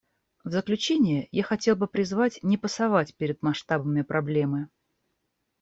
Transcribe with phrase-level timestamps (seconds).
[0.43, 4.67] В заключение я хотел бы призвать не пасовать перед масштабами проблемы.